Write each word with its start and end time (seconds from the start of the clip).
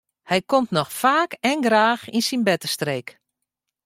Hy 0.29 0.39
komt 0.51 0.71
noch 0.75 0.91
faak 1.01 1.31
en 1.49 1.59
graach 1.65 2.03
yn 2.15 2.23
syn 2.27 2.45
bertestreek. 2.47 3.07